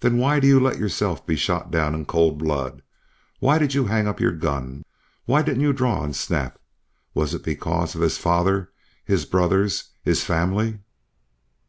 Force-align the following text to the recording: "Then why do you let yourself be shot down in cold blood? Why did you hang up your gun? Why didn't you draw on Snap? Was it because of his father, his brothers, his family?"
"Then 0.00 0.18
why 0.18 0.40
do 0.40 0.48
you 0.48 0.58
let 0.58 0.80
yourself 0.80 1.24
be 1.24 1.36
shot 1.36 1.70
down 1.70 1.94
in 1.94 2.06
cold 2.06 2.38
blood? 2.38 2.82
Why 3.38 3.56
did 3.56 3.72
you 3.72 3.84
hang 3.84 4.08
up 4.08 4.18
your 4.18 4.32
gun? 4.32 4.84
Why 5.26 5.42
didn't 5.42 5.60
you 5.60 5.72
draw 5.72 6.00
on 6.00 6.12
Snap? 6.12 6.58
Was 7.14 7.34
it 7.34 7.44
because 7.44 7.94
of 7.94 8.00
his 8.00 8.18
father, 8.18 8.72
his 9.04 9.24
brothers, 9.24 9.90
his 10.02 10.24
family?" 10.24 10.80